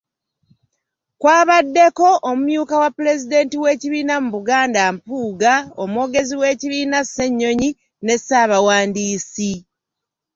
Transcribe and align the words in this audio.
Kwabaddeko, 1.21 2.07
omumyuka 2.29 2.75
wa 2.81 2.89
Pulezidenti 2.95 3.55
w’ekibiina 3.63 4.13
mu 4.23 4.29
Buganda 4.35 4.81
Mpuuga, 4.95 5.53
Omwogezi 5.83 6.33
w’ekibiina 6.41 6.99
Ssenyonyi 7.03 7.69
ne 8.05 8.15
Ssaabawandiisi. 8.19 9.51